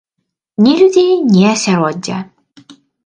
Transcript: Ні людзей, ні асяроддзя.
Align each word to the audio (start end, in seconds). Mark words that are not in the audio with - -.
Ні 0.67 0.71
людзей, 0.79 1.13
ні 1.33 1.43
асяроддзя. 1.53 2.17